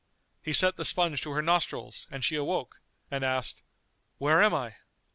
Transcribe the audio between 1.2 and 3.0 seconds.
to her nostrils and she awoke